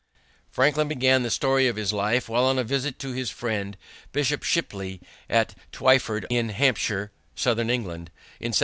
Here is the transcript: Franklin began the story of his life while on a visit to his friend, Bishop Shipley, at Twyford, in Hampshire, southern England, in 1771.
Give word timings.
Franklin 0.49 0.87
began 0.87 1.21
the 1.21 1.29
story 1.29 1.67
of 1.67 1.75
his 1.75 1.93
life 1.93 2.27
while 2.27 2.45
on 2.45 2.57
a 2.57 2.63
visit 2.63 2.97
to 2.97 3.11
his 3.11 3.29
friend, 3.29 3.77
Bishop 4.11 4.41
Shipley, 4.41 4.99
at 5.29 5.53
Twyford, 5.71 6.25
in 6.31 6.49
Hampshire, 6.49 7.11
southern 7.35 7.69
England, 7.69 8.09
in 8.39 8.47
1771. 8.49 8.53